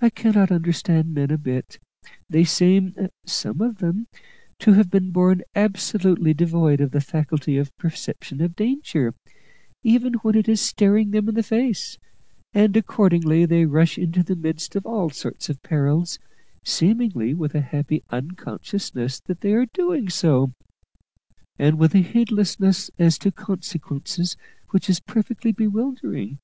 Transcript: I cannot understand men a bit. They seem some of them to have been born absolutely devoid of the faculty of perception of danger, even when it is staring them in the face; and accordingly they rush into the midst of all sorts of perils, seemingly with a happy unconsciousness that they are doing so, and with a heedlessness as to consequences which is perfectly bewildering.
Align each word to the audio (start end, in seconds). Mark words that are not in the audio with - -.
I 0.00 0.10
cannot 0.10 0.50
understand 0.50 1.14
men 1.14 1.30
a 1.30 1.38
bit. 1.38 1.78
They 2.28 2.42
seem 2.42 2.96
some 3.24 3.60
of 3.60 3.78
them 3.78 4.08
to 4.58 4.72
have 4.72 4.90
been 4.90 5.12
born 5.12 5.42
absolutely 5.54 6.34
devoid 6.34 6.80
of 6.80 6.90
the 6.90 7.00
faculty 7.00 7.58
of 7.58 7.78
perception 7.78 8.40
of 8.40 8.56
danger, 8.56 9.14
even 9.84 10.14
when 10.14 10.34
it 10.34 10.48
is 10.48 10.60
staring 10.60 11.12
them 11.12 11.28
in 11.28 11.36
the 11.36 11.44
face; 11.44 11.96
and 12.52 12.76
accordingly 12.76 13.46
they 13.46 13.64
rush 13.64 13.98
into 13.98 14.24
the 14.24 14.34
midst 14.34 14.74
of 14.74 14.84
all 14.84 15.10
sorts 15.10 15.48
of 15.48 15.62
perils, 15.62 16.18
seemingly 16.64 17.32
with 17.32 17.54
a 17.54 17.60
happy 17.60 18.02
unconsciousness 18.10 19.20
that 19.26 19.42
they 19.42 19.52
are 19.52 19.66
doing 19.66 20.08
so, 20.08 20.50
and 21.56 21.78
with 21.78 21.94
a 21.94 21.98
heedlessness 21.98 22.90
as 22.98 23.16
to 23.18 23.30
consequences 23.30 24.36
which 24.70 24.90
is 24.90 24.98
perfectly 24.98 25.52
bewildering. 25.52 26.40